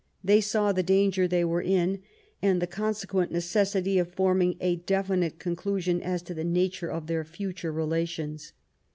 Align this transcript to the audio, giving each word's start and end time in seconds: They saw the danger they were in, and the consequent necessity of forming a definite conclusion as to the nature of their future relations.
They 0.23 0.41
saw 0.41 0.71
the 0.71 0.81
danger 0.81 1.27
they 1.27 1.45
were 1.45 1.61
in, 1.61 2.01
and 2.41 2.59
the 2.59 2.65
consequent 2.65 3.31
necessity 3.31 3.99
of 3.99 4.11
forming 4.15 4.57
a 4.59 4.77
definite 4.77 5.37
conclusion 5.37 6.01
as 6.01 6.23
to 6.23 6.33
the 6.33 6.43
nature 6.43 6.89
of 6.89 7.05
their 7.05 7.23
future 7.23 7.71
relations. 7.71 8.51